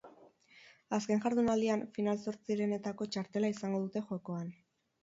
[0.97, 4.53] Azken jardunaldian final-zortzirenetarako txartela izango dute jokoan.